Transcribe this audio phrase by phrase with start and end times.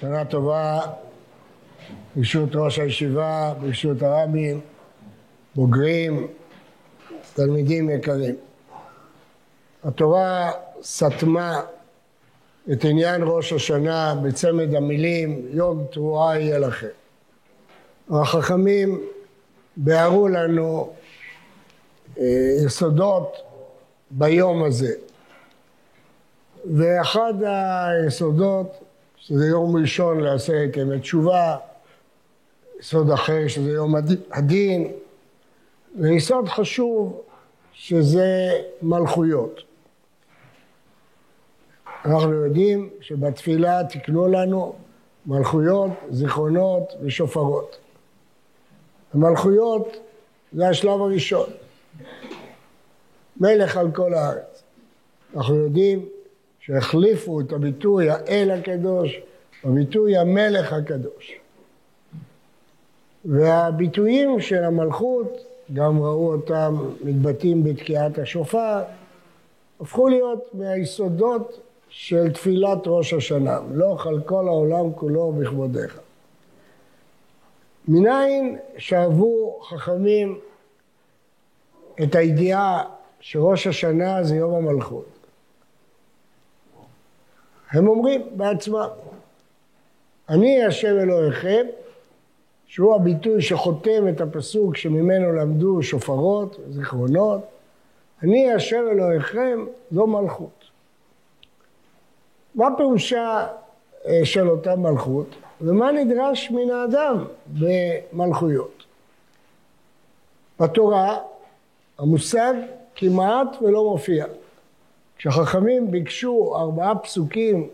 [0.00, 0.80] שנה טובה
[2.16, 4.60] ברשות ראש הישיבה, ברשות הרבים,
[5.54, 6.26] בוגרים,
[7.34, 8.34] תלמידים יקרים.
[9.84, 10.50] התורה
[10.82, 11.60] סתמה
[12.72, 16.86] את עניין ראש השנה בצמד המילים יום תרועה יהיה לכם.
[18.10, 19.00] החכמים
[19.76, 20.92] ביארו לנו
[22.18, 22.24] אה,
[22.66, 23.36] יסודות
[24.10, 24.92] ביום הזה.
[26.76, 28.87] ואחד היסודות
[29.28, 31.56] שזה יום ראשון לעשרת ימי תשובה,
[32.80, 33.94] יסוד אחר שזה יום
[34.30, 34.92] הדין,
[36.00, 37.20] ויסוד חשוב
[37.72, 38.50] שזה
[38.82, 39.60] מלכויות.
[42.04, 44.74] אנחנו יודעים שבתפילה תקנו לנו
[45.26, 47.78] מלכויות, זיכרונות ושופרות.
[49.14, 49.96] המלכויות
[50.52, 51.50] זה השלב הראשון.
[53.40, 54.62] מלך על כל הארץ.
[55.36, 56.08] אנחנו יודעים
[56.68, 59.20] שהחליפו את הביטוי האל הקדוש
[59.64, 61.38] בביטוי המלך הקדוש.
[63.24, 68.82] והביטויים של המלכות, גם ראו אותם מתבטאים בתקיעת השופר,
[69.80, 76.00] הפכו להיות מהיסודות של תפילת ראש השנה, מלוך על כל העולם כולו בכבודיך.
[77.88, 80.38] מניין שאבו חכמים
[82.02, 82.84] את הידיעה
[83.20, 85.17] שראש השנה זה יום המלכות?
[87.70, 88.88] הם אומרים בעצמם,
[90.28, 91.66] אני השם אלוהיכם,
[92.66, 97.40] שהוא הביטוי שחותם את הפסוק שממנו למדו שופרות, זיכרונות,
[98.22, 100.64] אני השם אלוהיכם, זו מלכות.
[102.54, 103.46] מה פירושה
[104.06, 105.26] אה, של אותה מלכות,
[105.60, 108.84] ומה נדרש מן האדם במלכויות?
[110.60, 111.18] בתורה
[111.98, 112.54] המושג
[112.94, 114.26] כמעט ולא מופיע.
[115.18, 117.68] כשחכמים ביקשו ארבעה פסוקים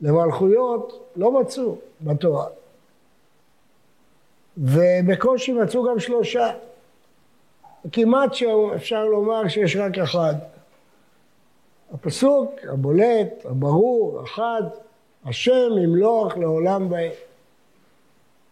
[0.00, 2.46] למלכויות, לא מצאו בתורה.
[4.56, 6.52] ובקושי מצאו גם שלושה.
[7.92, 10.34] כמעט שאפשר לומר שיש רק אחד.
[11.94, 14.62] הפסוק הבולט, הברור, החד,
[15.24, 17.12] השם ימלוך לעולם בהם.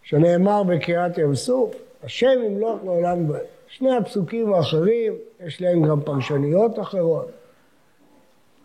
[0.03, 1.75] שנאמר בקריאת ים סוף,
[2.05, 3.45] השם ימלוך לעולם בהם.
[3.69, 5.15] שני הפסוקים האחרים,
[5.47, 7.40] יש להם גם פרשניות אחרות.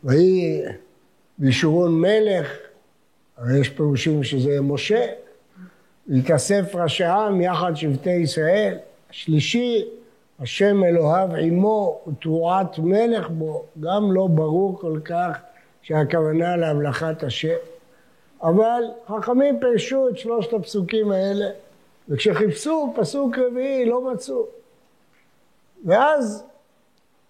[0.06, 0.62] ויהי
[1.38, 2.48] בישורון מלך,
[3.38, 5.06] הרי יש פירושים שזה משה,
[6.08, 8.78] ויכסף ראשי עם יחד שבטי ישראל,
[9.10, 9.86] השלישי,
[10.40, 15.38] השם אלוהיו עמו ותרועת מלך בו, גם לא ברור כל כך
[15.82, 17.56] שהכוונה להמלכת השם.
[18.44, 21.46] אבל חכמים פירשו את שלושת הפסוקים האלה,
[22.10, 24.46] וכשחיפשו פסוק רביעי לא מצאו.
[25.86, 26.44] ואז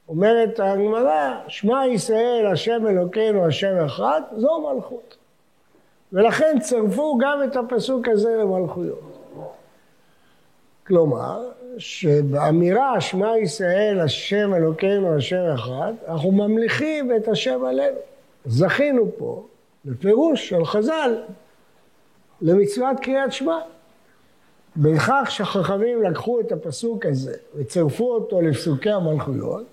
[0.10, 5.18] אומרת הגמרא, שמע ישראל השם אלוקינו השם אחד, זו מלכות.
[6.14, 9.16] ולכן צרפו גם את הפסוק הזה למלכויות.
[10.88, 17.98] כלומר, שבאמירה שמע ישראל השם אלוקינו השם אחד, אנחנו ממליכים את השם עלינו.
[18.46, 19.46] זכינו פה
[19.86, 21.16] בפירוש של חז"ל
[22.42, 23.60] למצוות קריאת שמע.
[24.78, 29.66] בכך שחכמים לקחו את הפסוק הזה וצירפו אותו לפסוקי המלכויות,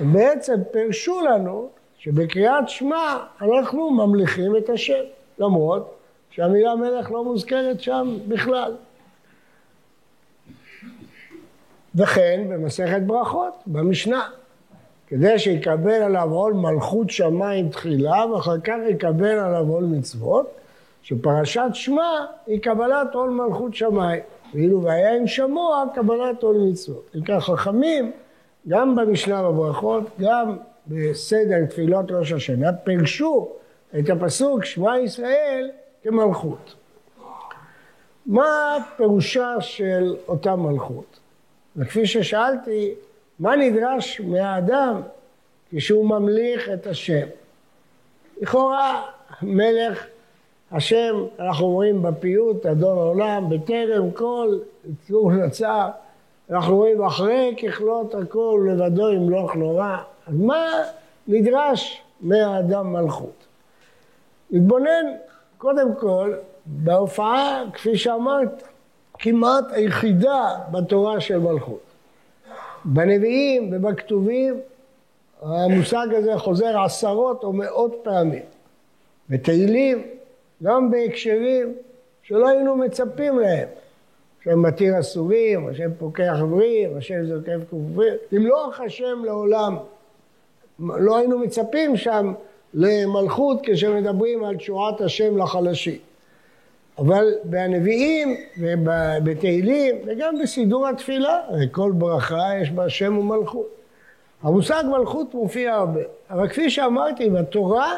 [0.00, 1.68] בעצם פירשו לנו
[1.98, 5.02] שבקריאת שמע אנחנו ממליכים את השם,
[5.38, 5.94] למרות
[6.30, 8.72] שהמילה מלך לא מוזכרת שם בכלל.
[11.94, 14.28] וכן במסכת ברכות, במשנה,
[15.06, 20.50] כדי שיקבל עליו עול מלכות שמיים תחילה ואחר כך יקבל עליו עול מצוות,
[21.02, 24.22] שפרשת שמע היא קבלת עול מלכות שמיים,
[24.54, 27.10] ואילו והיה עם שמוע קבלת עול מצוות.
[27.16, 28.12] אם כך חכמים
[28.68, 30.56] גם במשנה בברכות, גם
[30.86, 33.48] בסדר תפילות ראש השנה, פירשו
[33.98, 35.70] את הפסוק שמע ישראל
[36.02, 36.74] כמלכות.
[38.26, 41.18] מה פירושה של אותה מלכות?
[41.76, 42.94] וכפי ששאלתי,
[43.38, 45.00] מה נדרש מהאדם
[45.70, 47.26] כשהוא ממליך את השם?
[48.40, 49.02] לכאורה
[49.42, 50.06] מלך
[50.72, 54.58] השם, אנחנו אומרים בפיוט, אדון העולם, בטרם כל
[54.90, 55.88] יצור נצר
[56.50, 59.96] אנחנו רואים אחרי ככלות הכל לבדו ימלוך נורא.
[60.28, 60.66] מה
[61.28, 63.46] נדרש מהאדם מלכות?
[64.50, 65.06] נתבונן
[65.58, 66.34] קודם כל
[66.66, 68.62] בהופעה, כפי שאמרת,
[69.18, 71.80] כמעט היחידה בתורה של מלכות.
[72.84, 74.60] בנביאים ובכתובים
[75.42, 78.42] המושג הזה חוזר עשרות או מאות פעמים.
[79.30, 80.02] בתהילים,
[80.62, 81.74] גם בהקשרים
[82.22, 83.68] שלא היינו מצפים להם.
[84.46, 89.76] השם מתיר אסורים, השם פוקח עברים, השם זוקף כופרים, ימלוך השם לעולם.
[90.78, 92.32] לא היינו מצפים שם
[92.74, 95.98] למלכות כשמדברים על תשועת השם לחלשים.
[96.98, 101.40] אבל בנביאים ובתהילים וגם בסידור התפילה,
[101.72, 103.66] כל ברכה יש בה שם ומלכות.
[104.42, 106.00] המושג מלכות מופיע הרבה,
[106.30, 107.92] אבל כפי שאמרתי, בתורה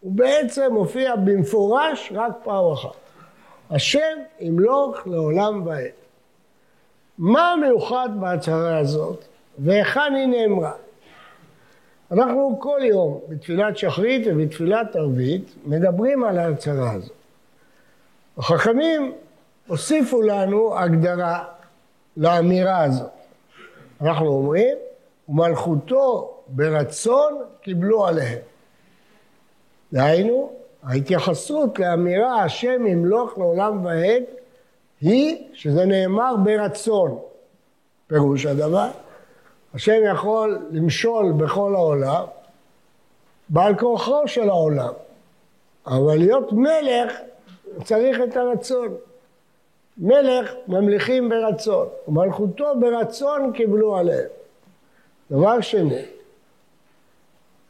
[0.00, 3.09] הוא בעצם מופיע במפורש רק פעם אחת.
[3.70, 5.90] השם ימלוך לעולם ועד.
[7.18, 9.24] מה מיוחד בהצהרה הזאת
[9.58, 10.72] והיכן היא נאמרה?
[12.12, 17.16] אנחנו כל יום בתפילת שחרית ובתפילת ערבית מדברים על ההצהרה הזאת.
[18.38, 19.12] החכמים
[19.66, 21.44] הוסיפו לנו הגדרה
[22.16, 23.10] לאמירה הזאת.
[24.00, 24.76] אנחנו אומרים,
[25.28, 28.38] ומלכותו ברצון קיבלו עליהם.
[29.92, 30.52] דהיינו,
[30.82, 34.22] ההתייחסות לאמירה השם ימלוך לעולם ועד
[35.00, 37.18] היא שזה נאמר ברצון.
[38.06, 38.88] פירוש הדבר,
[39.74, 42.24] השם יכול למשול בכל העולם,
[43.48, 44.92] בעל כורחו של העולם,
[45.86, 47.12] אבל להיות מלך
[47.84, 48.94] צריך את הרצון.
[49.98, 54.28] מלך ממליכים ברצון, ומלכותו ברצון קיבלו עליהם.
[55.30, 56.02] דבר שני,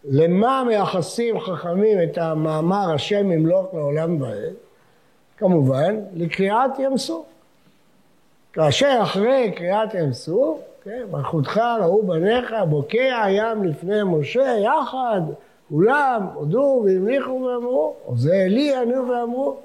[0.05, 4.55] למה מייחסים חכמים את המאמר השם ימלוך לעולם ועד?
[5.37, 7.27] כמובן, לקריאת ים סוף.
[8.53, 15.21] כאשר אחרי קריאת ים סוף, כן, מלכותך ראו בניך בוקע ים לפני משה יחד,
[15.69, 19.57] כולם הודו והמליכו ואמרו, או זה אלי ענו ואמרו,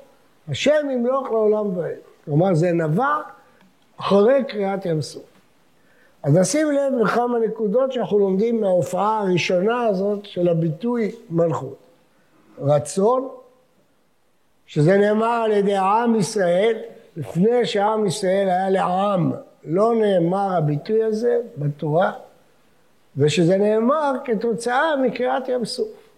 [0.49, 1.95] השם ימלוך לעולם ועד.
[2.25, 3.17] כלומר זה נבע
[3.97, 5.34] אחרי קריאת ים סוף.
[6.25, 11.77] אז נשים לב לכמה נקודות שאנחנו לומדים מההופעה הראשונה הזאת של הביטוי מלכות.
[12.59, 13.27] רצון,
[14.65, 16.77] שזה נאמר על ידי עם ישראל,
[17.17, 19.31] לפני שעם ישראל היה לעם,
[19.63, 22.11] לא נאמר הביטוי הזה בתורה,
[23.17, 26.09] ושזה נאמר כתוצאה מקריאת ים סוף.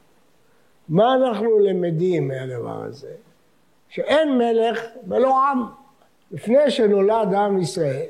[0.90, 3.12] מה אנחנו למדים מהדבר הזה?
[3.90, 5.64] שאין מלך ולא עם.
[6.32, 8.06] לפני שנולד עם ישראל,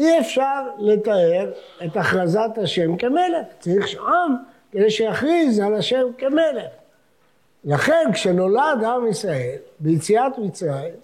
[0.00, 1.52] אי אפשר לתאר
[1.84, 3.46] את הכרזת השם כמלך.
[3.58, 4.36] צריך עם
[4.72, 6.70] כדי שיכריז על השם כמלך.
[7.64, 10.94] לכן כשנולד עם ישראל ביציאת מצרים,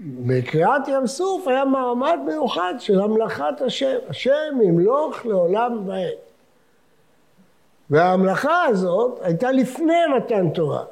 [0.00, 3.96] בקריאת ים סוף היה מעמד מיוחד של המלכת השם.
[4.08, 6.18] השם ימלוך לעולם ועד.
[7.90, 10.84] וההמלכה הזאת הייתה לפני מתן תורה.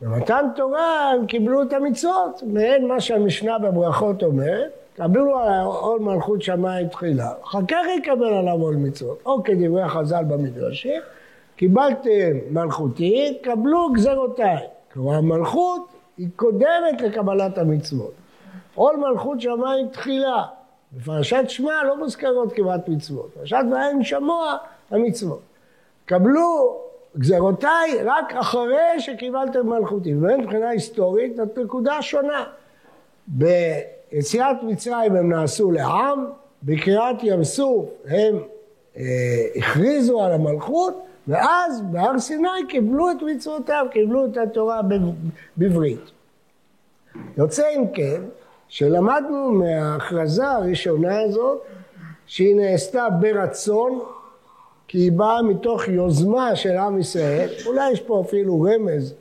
[0.00, 6.42] במתן תורה הם קיבלו את המצוות, מעין מה שהמשנה בברכות אומרת, קבלו על עול מלכות
[6.42, 11.02] שמיים תחילה, אחר כך יקבל עליו עול מצוות, או כדברי חז"ל במדרשים,
[11.56, 14.66] קיבלתם מלכותי, קבלו גזרותיי.
[14.92, 18.12] כלומר המלכות היא קודמת לקבלת המצוות.
[18.74, 20.44] עול מלכות שמיים תחילה.
[20.92, 24.56] בפרשת שמע לא מוזכרות כמעט מצוות, בפרשת ואין שמוע
[24.90, 25.40] המצוות.
[26.04, 26.80] קבלו
[27.18, 30.14] גזרותיי רק אחרי שקיבלתם מלכותי.
[30.14, 32.44] ובאמת מבחינה היסטורית זאת נקודה שונה.
[34.14, 36.26] ביציאת מצרים הם נעשו לעם,
[36.62, 38.38] בקריאת ים סוף הם
[38.96, 39.02] אה,
[39.56, 44.80] הכריזו על המלכות, ואז בהר סיני קיבלו את מצוותיו, קיבלו את התורה
[45.56, 46.10] בברית.
[47.38, 48.22] יוצא אם כן,
[48.68, 51.62] שלמדנו מההכרזה הראשונה הזאת,
[52.26, 54.00] שהיא נעשתה ברצון,
[54.88, 59.14] כי היא באה מתוך יוזמה של עם ישראל, אולי יש פה אפילו רמז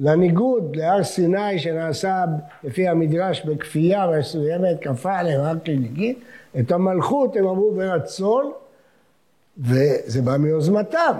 [0.00, 2.24] לניגוד להר סיני שנעשה
[2.64, 6.16] לפי המדרש בכפייה מסוימת, כפה עליהם הר כנגיד,
[6.60, 8.52] את המלכות הם אמרו ברצון,
[9.58, 11.16] וזה בא מיוזמתם.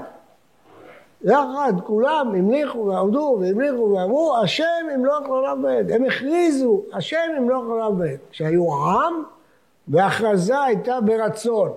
[1.23, 5.91] יחד כולם המליכו ועמדו והמליכו ואמרו, השם ימלוך לעולם ועד.
[5.91, 8.19] הם הכריזו, השם ימלוך לעולם ועד.
[8.31, 9.23] כשהיו עם,
[9.89, 11.73] והכרזה הייתה ברצון.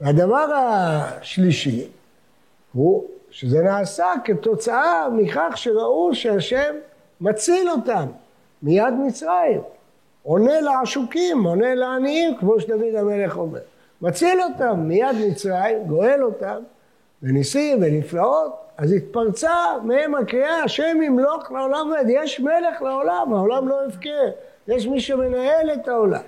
[0.00, 1.88] והדבר השלישי
[2.72, 3.04] הוא
[3.34, 6.74] שזה נעשה כתוצאה מכך שראו שהשם
[7.20, 8.06] מציל אותם
[8.62, 9.60] מיד מצרים.
[10.22, 13.60] עונה לעשוקים, עונה לעניים, כמו שדוד המלך אומר.
[14.02, 16.62] מציל אותם מיד מצרים, גואל אותם,
[17.22, 22.06] וניסים ונפלאות, אז התפרצה מהם הקריאה, השם ימלוך לעולם ועד.
[22.08, 24.30] יש מלך לעולם, העולם לא הפקר.
[24.68, 26.22] יש מי שמנהל את העולם.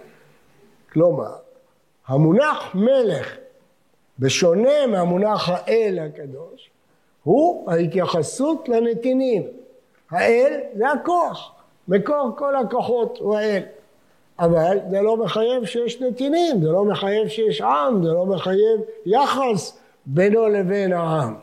[0.92, 1.32] כלומר,
[2.06, 3.36] המונח מלך
[4.18, 6.70] בשונה מהמונח האל הקדוש,
[7.26, 9.42] הוא ההתייחסות לנתינים.
[10.10, 11.52] האל זה הכוח,
[11.88, 13.62] מקור כל הכוחות הוא האל.
[14.38, 19.78] אבל זה לא מחייב שיש נתינים, זה לא מחייב שיש עם, זה לא מחייב יחס
[20.06, 21.34] בינו לבין העם.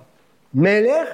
[0.53, 1.07] מלך,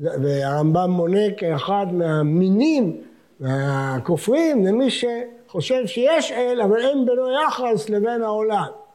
[0.00, 3.00] והרמב"ם מונה כאחד מהמינים
[3.44, 8.85] הכופרים למי שחושב שיש אל, אבל אין בינו יחס לבין העולם.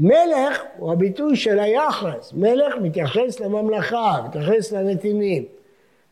[0.00, 5.44] מלך הוא הביטוי של היחס, מלך מתייחס לממלכה, מתייחס לנתינים.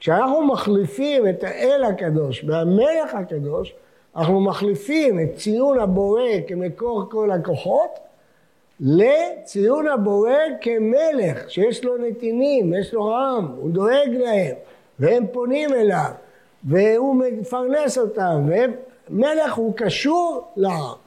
[0.00, 3.74] כשאנחנו מחליפים את האל הקדוש והמלך הקדוש,
[4.16, 7.98] אנחנו מחליפים את ציון הבורא כמקור כל הכוחות
[8.80, 14.54] לציון הבורא כמלך, שיש לו נתינים, יש לו עם, הוא דואג להם,
[14.98, 16.10] והם פונים אליו,
[16.64, 18.48] והוא מפרנס אותם,
[19.10, 21.05] ומלך הוא קשור לעם.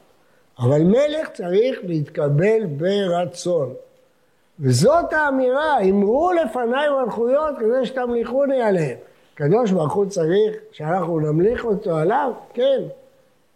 [0.59, 3.73] אבל מלך צריך להתקבל ברצון.
[4.59, 8.97] וזאת האמירה, אמרו לפניי מלכויות כדי שתמליכוני עליהם.
[9.35, 12.31] קדוש ברוך הוא צריך שאנחנו נמליך אותו עליו?
[12.53, 12.81] כן,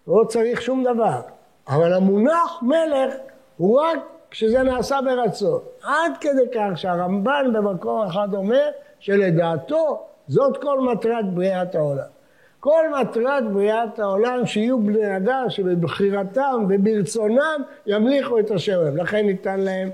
[0.08, 1.22] לא צריך שום דבר.
[1.68, 3.14] אבל המונח מלך
[3.58, 4.00] הוא רק
[4.32, 5.60] כשזה נעשה ברצון.
[5.84, 8.70] עד כדי כך שהרמב"ן במקור אחד אומר
[9.00, 12.08] שלדעתו זאת כל מטרת בריאת העולם.
[12.64, 18.98] כל מטרת בריאת העולם שיהיו בני אדם שבבחירתם וברצונם ימליכו את השם.
[18.98, 19.90] לכן ניתן להם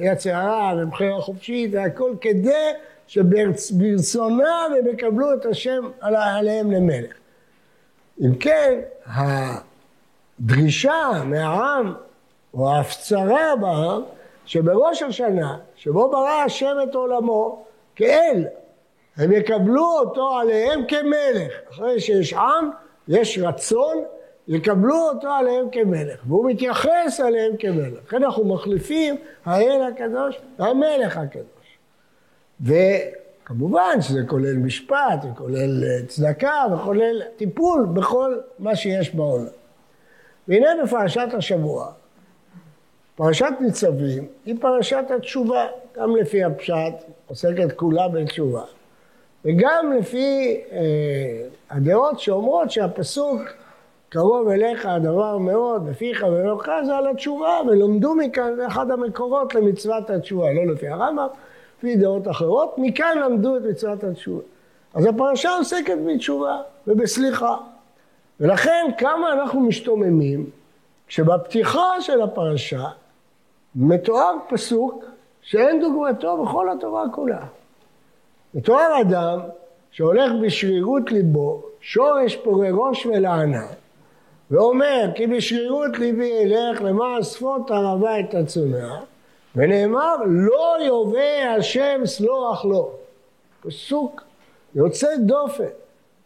[0.00, 2.72] יצר הרע ובחירה חופשית והכל כדי
[3.06, 7.12] שברצונם הם יקבלו את השם עליהם למלך.
[8.20, 11.94] אם כן, הדרישה מהעם
[12.54, 14.02] או ההפצרה בעם
[14.46, 17.64] שבראש השנה שבו ברא השם את עולמו
[17.96, 18.44] כאל
[19.16, 21.52] הם יקבלו אותו עליהם כמלך.
[21.70, 22.70] אחרי שיש עם,
[23.08, 24.04] יש רצון,
[24.48, 26.20] יקבלו אותו עליהם כמלך.
[26.26, 27.98] והוא מתייחס עליהם כמלך.
[28.06, 31.78] לכן אנחנו מחליפים האל הקדוש והמלך הקדוש.
[32.60, 39.46] וכמובן שזה כולל משפט, וכולל אה, צדקה, וכולל טיפול בכל מה שיש בעולם.
[40.48, 41.92] והנה בפרשת השבוע,
[43.16, 46.94] פרשת ניצבים היא פרשת התשובה, גם לפי הפשט,
[47.26, 48.62] עוסקת כולה בתשובה.
[49.44, 50.78] וגם לפי אה,
[51.70, 53.40] הדעות שאומרות שהפסוק
[54.08, 60.10] קרוב אליך הדבר מאוד, בפיך ובלוכה זה על התשובה, ולומדו מכאן, זה אחד המקורות למצוות
[60.10, 61.26] התשובה, לא לפי הרמב"ם,
[61.78, 64.42] לפי דעות אחרות, מכאן למדו את מצוות התשובה.
[64.94, 67.56] אז הפרשה עוסקת בתשובה ובסליחה.
[68.40, 70.50] ולכן כמה אנחנו משתוממים
[71.06, 72.84] כשבפתיחה של הפרשה
[73.74, 75.04] מתואר פסוק
[75.42, 77.40] שאין דוגמתו בכל התורה כולה.
[78.56, 79.40] מתואר אדם
[79.90, 83.66] שהולך בשרירות ליבו, שורש פורה ראש ולענה,
[84.50, 88.98] ואומר כי בשרירות ליבי אלך למען שפות הרבה את הצומח,
[89.56, 92.90] ונאמר לא יובא השם סלוח לו.
[93.60, 94.22] פסוק
[94.74, 95.64] יוצא דופן.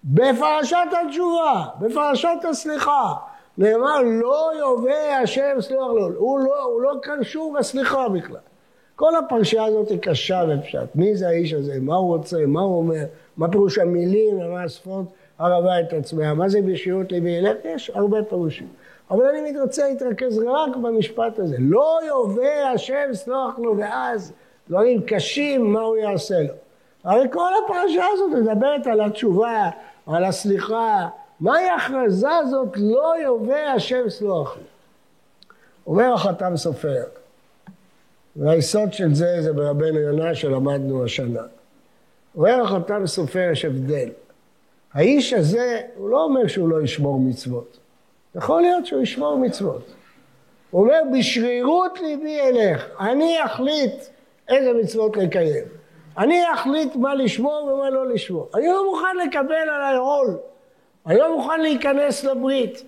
[0.05, 3.15] בפרשת התשובה, בפרשת הסליחה,
[3.59, 6.07] נאמר לא יובא השם סלוח לו.
[6.17, 8.50] הוא לא, הוא לא קשור בסליחה בכלל.
[9.01, 10.89] כל הפרשייה הזאת היא קשה בפשט.
[10.95, 11.75] מי זה האיש הזה?
[11.81, 12.47] מה הוא רוצה?
[12.47, 13.05] מה הוא אומר?
[13.37, 14.39] מה פירוש המילים?
[14.53, 15.05] מה השפות
[15.39, 16.35] הרבה את עצמיה?
[16.35, 17.57] מה זה בשירות לוי ילך?
[17.65, 18.69] יש הרבה פירושים.
[19.11, 21.57] אבל אני רוצה להתרכז רק במשפט הזה.
[21.59, 24.33] לא יובא השם סלוח לו ואז
[24.69, 26.55] דברים קשים, מה הוא יעשה לו.
[27.05, 29.71] הרי כל הפרשה הזאת מדברת על התשובה,
[30.07, 31.09] על הסליחה.
[31.41, 32.69] מהי ההכרזה הזאת?
[32.77, 34.63] לא יובא השם סלוח לו.
[35.87, 37.03] אומר החתם סופר,
[38.37, 41.43] והיסוד של זה זה ברבנו יונה שלמדנו השנה.
[42.37, 44.09] אומר החתם סופר יש הבדל.
[44.93, 47.79] האיש הזה, הוא לא אומר שהוא לא ישמור מצוות.
[48.35, 49.93] יכול להיות שהוא ישמור מצוות.
[50.71, 53.95] הוא אומר, בשרירות ליבי אלך, אני אחליט
[54.49, 55.65] איזה מצוות לקיים.
[56.19, 58.49] אני אחליט מה לשמור ומה לא לשמור.
[58.55, 60.39] אני לא מוכן לקבל עליי עול.
[61.07, 62.85] אני לא מוכן להיכנס לברית.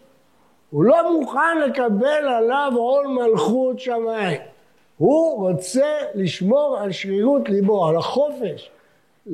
[0.70, 4.40] הוא לא מוכן לקבל עליו עול מלכות שמיים.
[5.02, 8.70] הוא רוצה לשמור על שרירות ליבו, על החופש,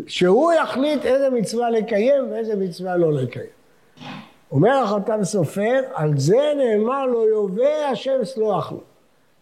[0.07, 3.47] שהוא יחליט איזה מצווה לקיים ואיזה מצווה לא לקיים.
[4.53, 8.81] אומר החתם סופר, על זה נאמר לו יובא השם סלוח לו.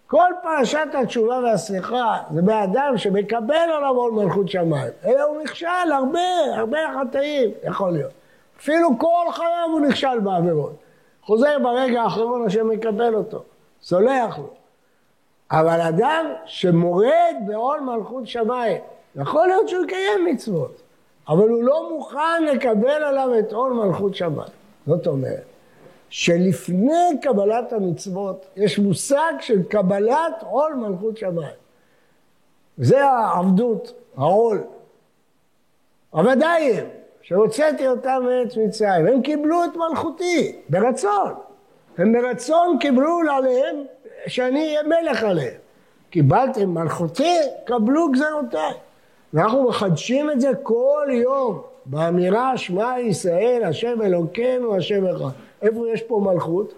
[0.06, 4.92] כל פרשת התשובה והסליחה זה באדם שמקבל עליו עול מלכות שמיים.
[5.04, 8.12] אלא הוא נכשל הרבה, הרבה חטאים, יכול להיות.
[8.60, 10.76] אפילו כל חייו הוא נכשל בעבירות.
[11.22, 13.42] חוזר ברגע האחרון השם מקבל אותו,
[13.82, 14.55] סולח לו.
[15.50, 18.78] אבל אדם שמורד בעול מלכות שמיים,
[19.16, 20.82] יכול להיות שהוא יקיים מצוות,
[21.28, 24.50] אבל הוא לא מוכן לקבל עליו את עול מלכות שמיים.
[24.86, 25.44] זאת אומרת,
[26.08, 31.56] שלפני קבלת המצוות יש מושג של קבלת עול מלכות שמיים.
[32.78, 34.64] זה העבדות, העול.
[36.12, 36.84] עבדיים,
[37.22, 41.34] שהוצאתי אותם מארץ מצרים, הם קיבלו את מלכותי ברצון.
[41.98, 43.76] הם ברצון קיבלו עליהם
[44.26, 45.54] שאני אהיה מלך עליהם.
[46.10, 48.74] קיבלתם מלכותי, קבלו גזרותיי.
[49.34, 55.28] ואנחנו מחדשים את זה כל יום באמירה שמע ישראל, השם אלוקינו, השם אחד.
[55.62, 56.74] איפה יש פה מלכות?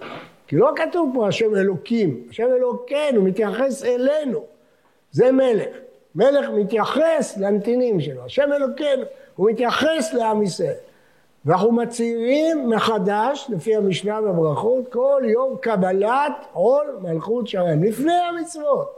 [0.46, 4.44] כי לא כתוב פה השם אלוקים, השם אלוקינו מתייחס אלינו.
[5.10, 5.76] זה מלך.
[6.14, 9.02] מלך מתייחס לנתינים שלו, השם אלוקינו.
[9.36, 10.74] הוא מתייחס לעם ישראל.
[11.48, 18.96] ואנחנו מצהירים מחדש, לפי המשנה בברכות, כל יום קבלת עול מלכות שמיים, לפני המצוות.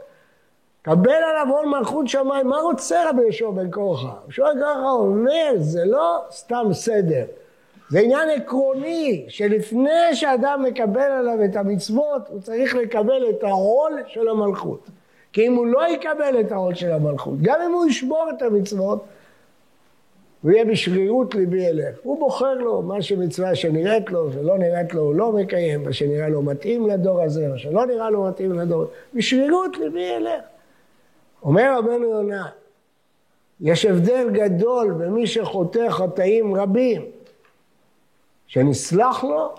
[0.81, 4.13] קבל עליו עול מלכות שמיים, מה רוצה רבי יהושע בן קורחה?
[4.23, 7.25] יהושע בן אומר, זה לא סתם סדר,
[7.89, 14.29] זה עניין עקרוני, שלפני שאדם מקבל עליו את המצוות, הוא צריך לקבל את העול של
[14.29, 14.89] המלכות.
[15.33, 19.03] כי אם הוא לא יקבל את העול של המלכות, גם אם הוא ישבור את המצוות,
[20.41, 21.95] הוא יהיה בשרירות ליבי אלך.
[22.03, 26.29] הוא בוחר לו מה שמצווה שנראית לו ולא נראית לו הוא לא מקיים, מה שנראה
[26.29, 30.43] לו מתאים לדור הזה, מה שלא נראה לו מתאים לדור, בשרירות ליבי אלך.
[31.43, 32.47] אומר רבנו יונה,
[33.61, 37.01] יש הבדל גדול במי שחוטא חטאים רבים,
[38.47, 39.55] שנסלח לו,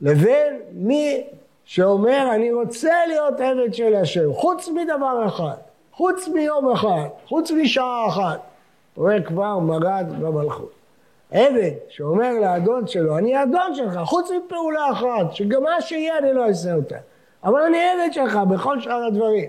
[0.00, 1.24] לבין מי
[1.64, 5.56] שאומר אני רוצה להיות עבד של השם, חוץ מדבר אחד,
[5.92, 8.47] חוץ מיום אחד, חוץ משעה אחת.
[8.98, 10.72] רואה כבר מרד במלכות.
[11.30, 16.46] עבד שאומר לאדון שלו, אני אדון שלך, חוץ מפעולה אחת, שגם מה שיהיה אני לא
[16.46, 16.96] אעשה אותה.
[17.44, 19.48] אבל אני עבד שלך בכל שאר הדברים.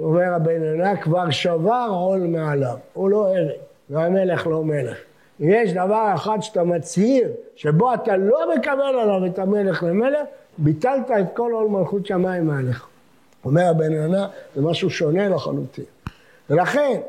[0.00, 3.58] אומר הבן עונה, כבר שבר עול מעליו, הוא לא עבד,
[3.90, 4.96] והמלך לא מלך.
[5.40, 10.26] אם יש דבר אחד שאתה מצהיר, שבו אתה לא מקבל עליו את המלך למלך,
[10.58, 12.86] ביטלת את כל עול מלכות שמיים מעליך.
[13.44, 15.84] אומר הבן עונה, זה משהו שונה לחלוטין.
[16.50, 17.00] ולכן,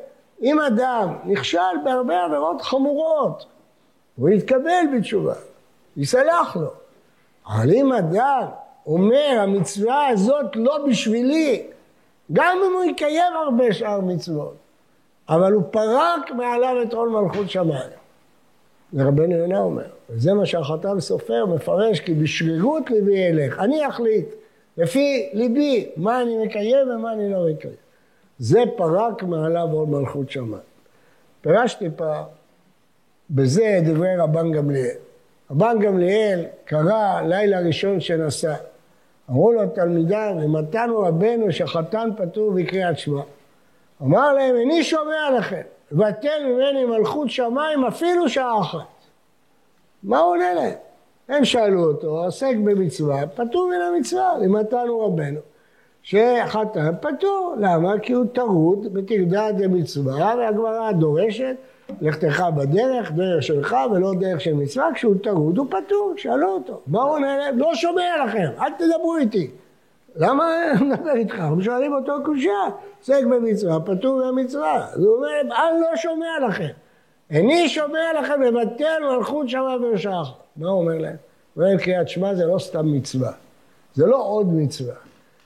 [0.42, 3.46] אם אדם נכשל בהרבה עבירות חמורות,
[4.16, 5.34] הוא יתקבל בתשובה,
[5.98, 6.70] יסלח לו.
[7.48, 8.48] אבל אם אדם
[8.88, 11.64] אומר, המצווה הזאת לא בשבילי,
[12.34, 14.56] גם אם הוא יקיים הרבה שאר מצוות,
[15.30, 17.90] אבל הוא פרק מעליו את עול מלכות שמיים.
[18.94, 24.26] זה רבנו יונה אומר, וזה מה שהחתם סופר מפרש, כי בשרירות ליבי אלך, אני אחליט
[24.78, 27.85] לפי ליבי מה אני מקיים ומה אני לא מקיים.
[28.40, 30.64] זה פרק מעליו עוד מלכות שמיים.
[31.42, 32.24] פירשתי פעם,
[33.30, 34.96] בזה דברי רבן גמליאל.
[35.52, 38.56] רבן גמליאל קרא לילה ראשון שנסע.
[39.30, 43.22] אמרו לו תלמידיו, ומתנו רבנו שחתן פטור בקריאת שמע.
[44.02, 48.80] אמר להם, איני שומע לכם, ובטל ממני מלכות שמיים אפילו שעה אחת.
[50.04, 50.74] מה הוא עונה להם?
[51.30, 55.40] הם שאלו אותו, עוסק במצווה, פטור מן המצווה, ומתנו רבנו.
[56.06, 57.56] שחתן פטור.
[57.60, 58.00] למה?
[58.00, 61.56] כי הוא טרוד בתגדל דמצווה, והגמרא דורשת,
[62.02, 66.82] לכתך בדרך, דרך שלך ולא דרך של מצווה, כשהוא טרוד הוא פטור, שאלו אותו.
[66.88, 67.60] מה הוא עונה להם?
[67.60, 69.52] לא שומע לכם, אל תדברו איתי.
[70.16, 70.46] למה
[70.80, 71.40] הוא מדבר איתך?
[71.40, 72.64] הם שואלים אותו קושייה,
[73.00, 74.88] עוסק במצווה, פטור מהמצווה.
[74.94, 76.74] אז הוא אומר, אני לא שומע לכם.
[77.30, 80.28] איני שומע לכם לבטל מלכות שמה ושח.
[80.58, 81.16] מה הוא אומר להם?
[81.54, 83.32] הוא אומר, קריאת שמע זה לא סתם מצווה,
[83.94, 85.05] זה לא עוד מצווה.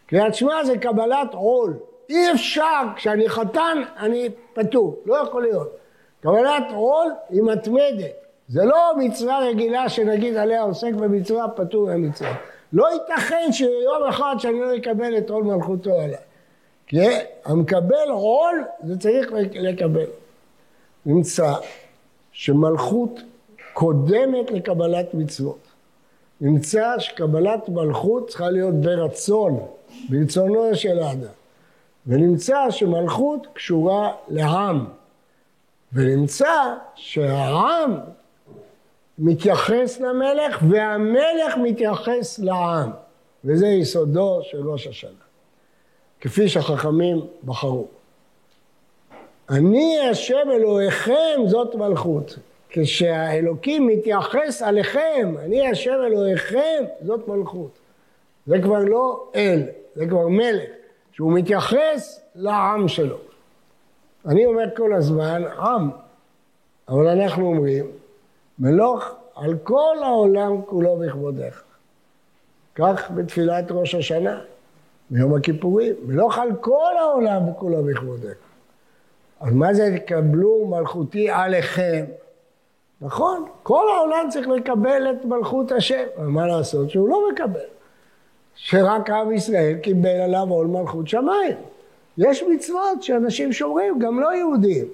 [0.10, 1.74] קריאת שמע זה קבלת עול.
[2.10, 5.00] אי אפשר, כשאני חתן, אני פטור.
[5.06, 5.78] לא יכול להיות.
[6.22, 8.12] קבלת עול היא מתמדת.
[8.48, 12.36] זה לא מצווה רגילה שנגיד עליה עוסק במצווה, פטור מהמצווה.
[12.74, 16.18] לא ייתכן שיום אחד שאני לא אקבל את עול מלכותו עליי.
[16.88, 16.98] כי
[17.46, 20.06] המקבל עול, זה צריך לקבל.
[21.06, 21.54] נמצא
[22.32, 23.20] שמלכות
[23.74, 25.68] קודמת לקבלת מצוות.
[26.42, 29.60] נמצא שקבלת מלכות צריכה להיות ברצון.
[30.10, 31.32] ברצונו של האדם.
[32.08, 34.86] ונמצא שמלכות קשורה לעם.
[35.94, 37.98] ונמצא שהעם
[39.20, 42.92] מתייחס למלך והמלך מתייחס לעם.
[43.46, 45.12] וזה יסודו של ראש השנה.
[46.22, 47.88] כפי שהחכמים בחרו.
[49.50, 52.38] אני השם אלוהיכם זאת מלכות.
[52.70, 57.79] כשהאלוקים מתייחס עליכם, אני השם אלוהיכם זאת מלכות.
[58.50, 59.64] זה כבר לא אל,
[59.96, 60.70] זה כבר מלך,
[61.12, 63.18] שהוא מתייחס לעם שלו.
[64.26, 65.90] אני אומר כל הזמן עם,
[66.90, 67.86] אבל אנחנו אומרים
[68.60, 71.62] מלוך על כל העולם כולו בכבודך.
[72.76, 74.42] כך בתפילת ראש השנה,
[75.10, 78.36] ביום הכיפורים, מלוך על כל העולם כולו בכבודך.
[79.40, 82.06] אז מה זה תקבלו מלכותי עליכם?
[83.02, 87.79] נכון, כל העולם צריך לקבל את מלכות השם, אבל מה לעשות שהוא לא מקבל.
[88.56, 91.58] שרק עם ישראל קיבל עליו עול מלכות שמיים.
[92.18, 94.86] יש מצוות שאנשים שומרים, גם לא יהודים.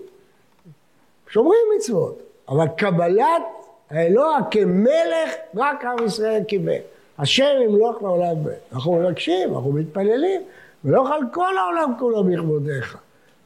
[1.30, 3.44] שומרים מצוות, אבל קבלת
[3.89, 6.82] האלוה כמלך רק עם ישראל קיבל.
[7.18, 8.50] השם ימלוך לעולם ב'.
[8.74, 10.41] אנחנו מבקשים, אנחנו מתפללים,
[10.86, 12.98] ולא על כל העולם כולו בכבודיך.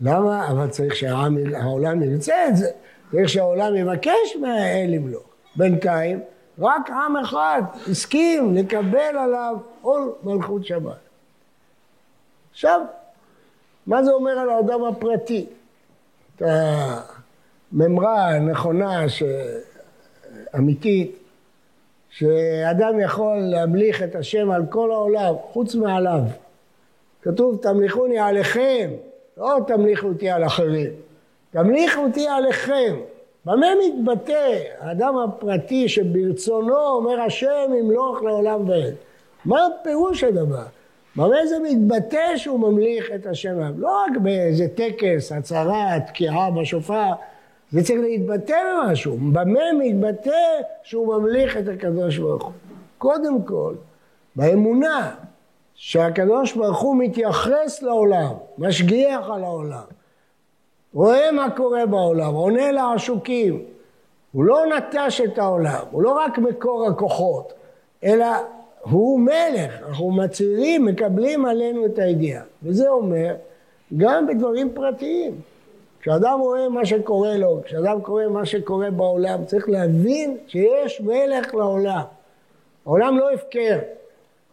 [0.02, 0.48] למה?
[0.48, 2.69] אבל צריך שהעולם ירצה את זה.
[3.12, 5.24] צריך שהעולם יבקש מהאל למלוך.
[5.56, 6.19] בינתיים
[6.60, 11.00] רק עם אחד הסכים לקבל עליו עול מלכות שבת.
[12.52, 12.82] עכשיו,
[13.88, 15.46] מה זה אומר על האדם הפרטי?
[16.36, 17.02] אתה
[17.72, 19.24] ממרה נכונה, ש...
[20.56, 21.18] אמיתית,
[22.10, 26.22] שאדם יכול להמליך את השם על כל העולם, חוץ מעליו.
[27.22, 28.92] כתוב, תמליכוני עליכם,
[29.38, 30.92] לא תמליכו אותי על אחרים,
[31.52, 32.96] תמליכו אותי עליכם.
[33.46, 38.94] במה מתבטא האדם הפרטי שברצונו אומר השם ימלוך לעולם ועד?
[39.45, 40.65] מה פירוש הדבר?
[41.15, 43.58] במה זה מתבטא שהוא ממליך את השם?
[43.78, 47.12] לא רק באיזה טקס, הצהרה, תקיעה בשופר,
[47.71, 49.17] זה צריך להתבטא במשהו.
[49.17, 52.54] במה מתבטא שהוא ממליך את הקדוש ברוך הוא?
[52.97, 53.73] קודם כל,
[54.36, 55.15] באמונה
[55.75, 59.84] שהקדוש ברוך הוא מתייחס לעולם, משגיח על העולם,
[60.93, 63.63] רואה מה קורה בעולם, עונה לעשוקים.
[64.32, 67.54] הוא לא נטש את העולם, הוא לא רק מקור הכוחות,
[68.04, 68.25] אלא
[68.82, 72.44] הוא מלך, אנחנו מצהירים, מקבלים עלינו את הידיעה.
[72.63, 73.36] וזה אומר
[73.98, 75.36] גם בדברים פרטיים.
[76.02, 82.02] כשאדם רואה מה שקורה לו, כשאדם קורא מה שקורה בעולם, צריך להבין שיש מלך לעולם.
[82.86, 83.80] העולם לא הפקר,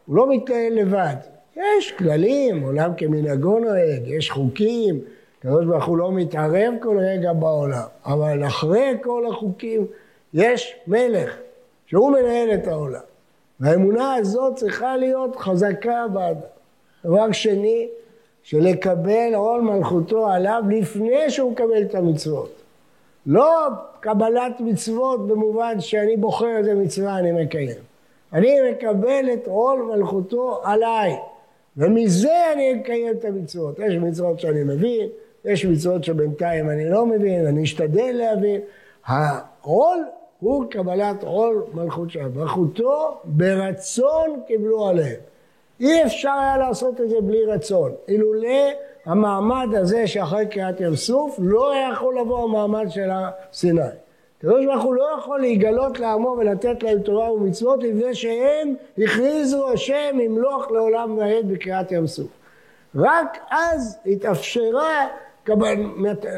[0.07, 1.17] הוא לא מתנהל לבד.
[1.57, 5.01] יש כללים, עולם כמנהגו נוהג, יש חוקים,
[5.39, 9.87] הקדוש ברוך הוא לא מתערב כל רגע בעולם, אבל אחרי כל החוקים
[10.35, 11.37] יש מלך,
[11.87, 13.01] שהוא מנהל את העולם.
[13.61, 16.41] והאמונה הזאת צריכה להיות חזקה באדם.
[17.05, 17.89] דבר שני,
[18.43, 22.53] שלקבל עול מלכותו עליו לפני שהוא מקבל את המצוות.
[23.27, 23.69] לא
[24.01, 27.81] קבלת מצוות במובן שאני בוחר איזה מצווה אני מקיים.
[28.33, 31.17] אני מקבל את עול מלכותו עליי,
[31.77, 33.79] ומזה אני אקיים את המצוות.
[33.79, 35.09] יש מצוות שאני מבין,
[35.45, 38.61] יש מצוות שבינתיים אני לא מבין, אני אשתדל להבין.
[39.07, 40.05] העול
[40.41, 42.29] הוא קבלת עול מלכות שם.
[42.35, 45.21] מלכותו ברצון קיבלו עליהם.
[45.81, 47.93] אי אפשר היה לעשות את זה בלי רצון.
[48.09, 48.71] אילולא
[49.05, 53.81] המעמד הזה שאחרי קריאת ים סוף, לא היה יכול לבוא המעמד של הסיני.
[54.39, 60.21] הקדוש ברוך הוא לא יכול להיגלות לעמו ולתת להם תורה ומצוות לפני שהם הכריזו השם
[60.21, 62.29] ימלוך לעולם ועד בקריאת ים סוף.
[62.95, 65.07] רק אז התאפשרה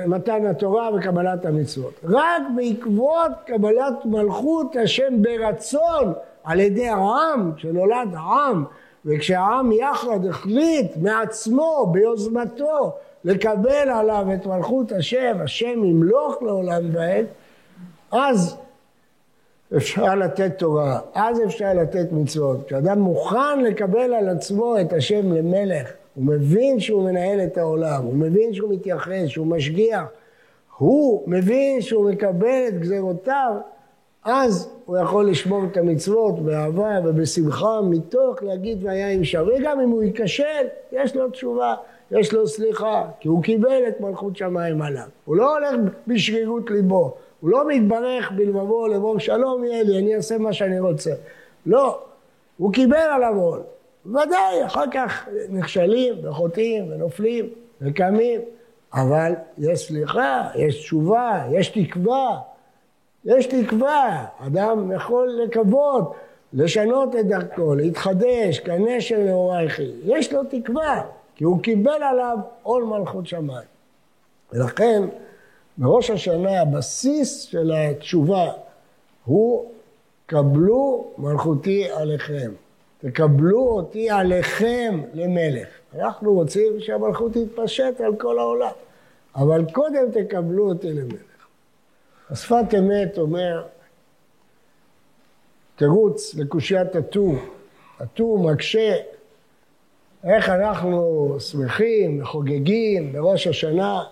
[0.06, 1.94] מתן התורה וקבלת המצוות.
[2.04, 6.12] רק בעקבות קבלת מלכות השם ברצון
[6.44, 8.64] על ידי העם, כשנולד העם
[9.04, 12.92] וכשהעם יחד החליט מעצמו, ביוזמתו,
[13.24, 17.26] לקבל עליו את מלכות השם, השם ימלוך לעולם ועד,
[18.12, 18.56] אז
[19.76, 22.66] אפשר לתת תורה, אז אפשר לתת מצוות.
[22.66, 28.14] כשאדם מוכן לקבל על עצמו את השם למלך, הוא מבין שהוא מנהל את העולם, הוא
[28.14, 30.04] מבין שהוא מתייחס, שהוא משגיח,
[30.78, 33.52] הוא מבין שהוא מקבל את גזירותיו,
[34.24, 39.46] אז הוא יכול לשמור את המצוות באהבה ובשמחה מתוך להגיד והיה עם שם.
[39.56, 41.74] וגם אם הוא ייכשל, יש לו תשובה,
[42.10, 45.08] יש לו סליחה, כי הוא קיבל את מלכות שמיים עליו.
[45.24, 45.74] הוא לא הולך
[46.06, 51.12] בשרירות ליבו, הוא לא מתברך בלבבו לאמור שלום יהיה לי, אני אעשה מה שאני רוצה.
[51.66, 51.98] לא,
[52.56, 53.60] הוא קיבל עליו עול.
[54.06, 57.48] ודאי, אחר כך נכשלים וחוטאים ונופלים
[57.80, 58.40] וקמים,
[58.94, 62.40] אבל יש סליחה, יש תשובה, יש תקווה.
[63.24, 66.14] יש תקווה, אדם יכול לקוות,
[66.52, 69.90] לשנות את דרכו, להתחדש, כנשר לאורייכי.
[70.04, 71.02] יש לו תקווה,
[71.34, 73.68] כי הוא קיבל עליו עול מלכות שמיים.
[74.52, 75.02] ולכן,
[75.78, 78.52] בראש השנה הבסיס של התשובה
[79.24, 79.70] הוא
[80.26, 82.52] קבלו מלכותי עליכם.
[82.98, 85.68] תקבלו אותי עליכם למלך.
[85.94, 88.72] אנחנו רוצים שהמלכות תתפשט על כל העולם,
[89.36, 91.46] אבל קודם תקבלו אותי למלך.
[92.30, 93.64] השפת אמת אומר,
[95.76, 97.34] תירוץ לקושיית הטור.
[98.00, 98.96] הטור מקשה
[100.24, 104.04] איך אנחנו שמחים וחוגגים בראש השנה,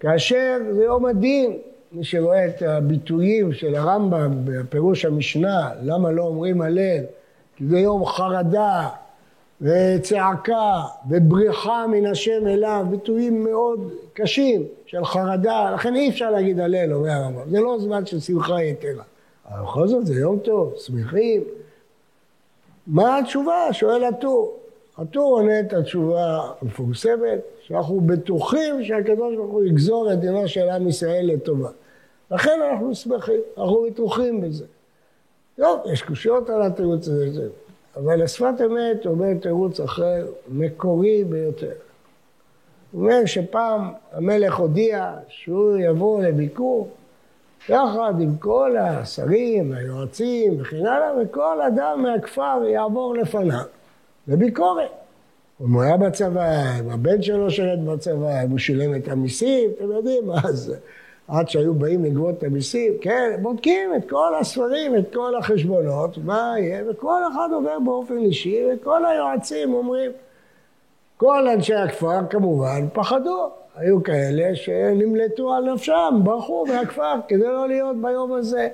[0.00, 1.58] כאשר זה יום הדין.
[1.92, 7.04] מי שרואה את הביטויים של הרמב"ם בפירוש המשנה, למה לא אומרים הלל,
[7.58, 8.88] כי זה יום חרדה
[9.60, 16.92] וצעקה ובריחה מן השם אליו, ביטויים מאוד קשים של חרדה, לכן אי אפשר להגיד הלל,
[16.92, 19.04] אומר הרמב"ם, זה לא זמן של שמחה יתרה.
[19.48, 21.42] אבל בכל זאת זה יום טוב, שמחים.
[22.86, 23.72] מה התשובה?
[23.72, 24.56] שואל הטור.
[24.98, 30.88] הטור עונה את התשובה המפורסמת, שאנחנו בטוחים שהקדוש ברוך הוא יגזור את דינו של עם
[30.88, 31.70] ישראל לטובה.
[32.30, 34.64] לכן אנחנו שמחים, אנחנו בטוחים בזה.
[35.58, 37.48] טוב, יש קושיות על התירוץ הזה,
[37.96, 41.72] אבל השפת אמת אומר תירוץ אחר, מקורי ביותר.
[42.92, 46.88] הוא אומר שפעם המלך הודיע שהוא יבוא לביקור
[47.68, 53.64] יחד עם כל השרים, היועצים וכן הלאה, וכל אדם מהכפר יעבור לפניו
[54.28, 54.90] לביקורת.
[55.58, 60.26] הוא היה בצבא, אם הבן שלו שירת בצבא, אם הוא שילם את המיסים, אתם יודעים
[60.26, 60.76] מה זה.
[61.28, 66.54] עד שהיו באים לגבות את המיסים, כן, בודקים את כל הספרים, את כל החשבונות, מה
[66.58, 70.10] יהיה, וכל אחד עובר באופן אישי, וכל היועצים אומרים,
[71.16, 77.96] כל אנשי הכפר כמובן פחדו, היו כאלה שנמלטו על נפשם, ברחו מהכפר כדי לא להיות
[77.96, 78.68] ביום הזה.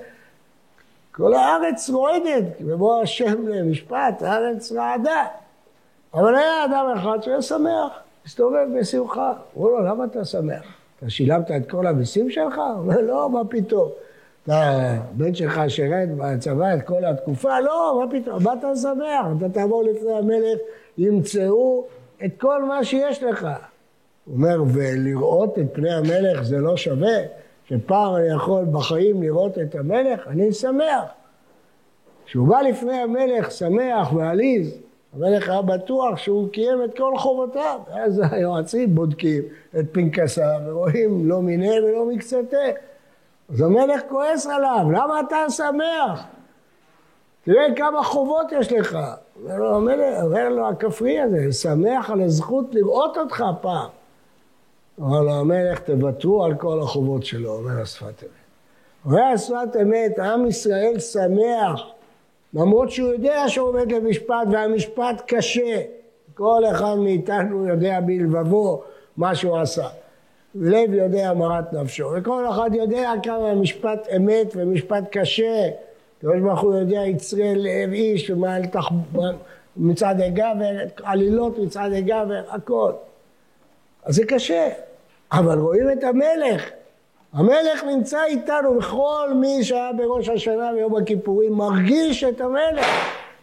[1.12, 5.24] כל הארץ רועדת, בבוא השם למשפט, הארץ רעדה.
[6.14, 7.92] אבל היה אדם אחד שהיה שמח,
[8.26, 9.32] הסתובב בשמחה.
[9.56, 10.83] אמרו לו, למה אתה שמח?
[10.98, 12.54] אתה שילמת את כל המיסים שלך?
[12.54, 13.88] הוא אומר, לא, מה פתאום?
[14.48, 17.61] הבן שלך שירת בצבא את כל התקופה?
[17.61, 18.42] לא, מה פתאום?
[18.42, 19.26] מה אתה שמח?
[19.38, 20.59] אתה תעבור לפני המלך,
[20.98, 21.87] ימצאו
[22.24, 23.48] את כל מה שיש לך.
[24.24, 27.16] הוא אומר, ולראות את פני המלך זה לא שווה?
[27.68, 30.28] שפעם אני יכול בחיים לראות את המלך?
[30.28, 31.04] אני שמח.
[32.26, 34.78] כשהוא בא לפני המלך שמח ועליז,
[35.16, 37.81] המלך היה בטוח שהוא קיים את כל חובותיו.
[37.90, 39.42] ואז היועצים בודקים
[39.79, 42.57] את פנקסיו ורואים לא מיניה ולא מקצתה.
[43.53, 46.24] אז המלך כועס עליו, למה אתה שמח?
[47.44, 48.98] תראה כמה חובות יש לך.
[49.42, 53.88] אומר לו המלך, אומר לו הכפרי הזה, שמח על הזכות לראות אותך פעם.
[55.00, 58.31] אומר לו המלך, תוותרו על כל החובות שלו, אומר השפת אמת.
[59.05, 61.83] אומר השפת אמת, עם ישראל שמח
[62.54, 65.82] למרות שהוא יודע שהוא עומד למשפט והמשפט קשה.
[66.34, 68.82] כל אחד מאיתנו יודע בלבבו
[69.16, 69.88] מה שהוא עשה.
[70.54, 75.68] לב יודע מרת נפשו, וכל אחד יודע כמה משפט אמת ומשפט קשה.
[76.18, 78.88] הקדוש ברוך הוא יודע יצרי לב איש ומעל תח...
[79.76, 82.92] מצד הגבר, עלילות מצד הגבר, הכל.
[84.04, 84.68] אז זה קשה,
[85.32, 86.70] אבל רואים את המלך,
[87.34, 92.86] המלך נמצא איתנו, וכל מי שהיה בראש השנה ויום הכיפורים מרגיש את המלך,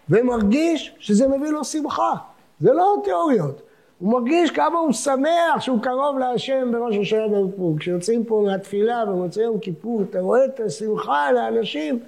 [0.09, 2.13] ומרגיש שזה מביא לו שמחה.
[2.59, 3.61] זה לא תיאוריות.
[3.99, 7.75] הוא מרגיש כמה הוא שמח שהוא קרוב להשם בראש השנה ויום הכיפור.
[7.79, 11.99] כשיוצאים פה מהתפילה במוצאי יום כיפור, אתה רואה את השמחה לאנשים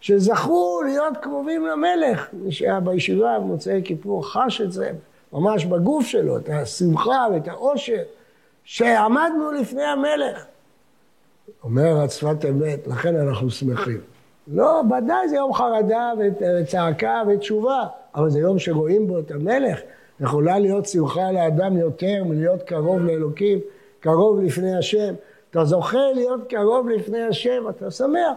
[0.00, 2.28] שזכו להיות קרובים למלך.
[2.32, 4.90] מי שהיה בישיבה במוצאי כיפור חש את זה
[5.32, 8.02] ממש בגוף שלו, את השמחה ואת העושר,
[8.64, 10.44] שעמדנו לפני המלך.
[11.64, 14.00] אומר הצפת אמת, לכן אנחנו שמחים.
[14.48, 16.12] לא, ודאי זה יום חרדה
[16.60, 19.78] וצעקה ותשובה, אבל זה יום שרואים בו את המלך.
[20.20, 23.58] יכולה להיות שמחה לאדם יותר מלהיות קרוב לאלוקים,
[24.00, 25.14] קרוב לפני השם.
[25.50, 28.36] אתה זוכה להיות קרוב לפני השם, אתה שמח.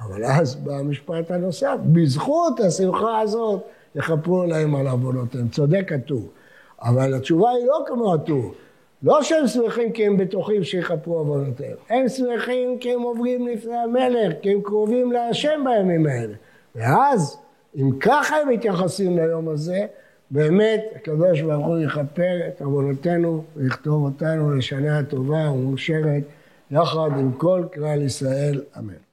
[0.00, 3.60] אבל אז בא המשפט הנוסף, בזכות השמחה הזאת
[3.94, 5.48] יכפרו להם על עוונותיהם.
[5.48, 6.22] צודק הטור.
[6.82, 8.54] אבל התשובה היא לא כמו הטור.
[9.02, 14.32] לא שהם שמחים כי הם בטוחים שיכפרו עוונותיהם, הם שמחים כי הם עוברים לפני המלך,
[14.42, 16.34] כי הם קרובים להשם בימים האלה.
[16.76, 17.38] ואז,
[17.76, 19.86] אם ככה הם מתייחסים ליום הזה,
[20.30, 26.22] באמת הקדוש ברוך הוא יכפר את עוונותינו ויכתוב אותנו לשנה הטובה ומאושרת
[26.70, 29.05] יחד עם כל כלל ישראל, אמן.